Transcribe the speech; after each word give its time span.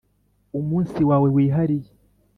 umunsi 0.59 0.99
wawe 1.09 1.27
wihariye, 1.35 1.89